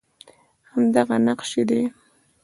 همدغه 0.71 1.15
نقش 1.27 1.49
یې 1.57 1.63
دی 1.69 1.81